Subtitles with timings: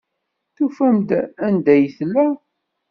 [0.55, 1.09] Tufamt-d
[1.45, 2.27] anda ay tella.